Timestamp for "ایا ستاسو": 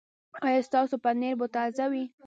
0.45-0.95